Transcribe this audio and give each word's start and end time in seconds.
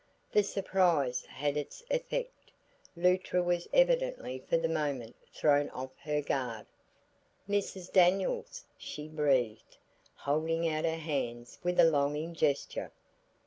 The 0.31 0.41
surprise 0.41 1.27
had 1.27 1.55
its 1.57 1.83
effect; 1.91 2.49
Luttra 2.97 3.43
was 3.43 3.67
evidently 3.71 4.39
for 4.39 4.57
the 4.57 4.67
moment 4.67 5.15
thrown 5.31 5.69
off 5.69 5.95
her 5.99 6.23
guard. 6.23 6.65
"Mrs. 7.47 7.93
Daniels!" 7.93 8.63
she 8.79 9.07
breathed, 9.07 9.77
holding 10.15 10.67
out 10.67 10.85
her 10.85 10.95
hands 10.95 11.59
with 11.63 11.79
a 11.79 11.83
longing 11.87 12.33
gesture. 12.33 12.91